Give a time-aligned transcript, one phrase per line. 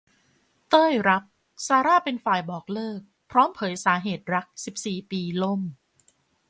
[0.69, 1.23] เต้ย รับ
[1.67, 2.99] ซาร่า เป็นฝ่ายบอกเลิก
[3.31, 5.61] พร้อมเผยสาเหตุรัก สิบสี่ ปีล่ม